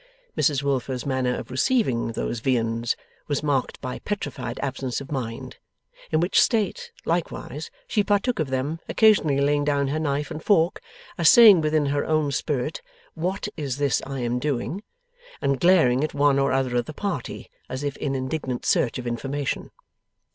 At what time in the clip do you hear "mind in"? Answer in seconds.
5.11-6.19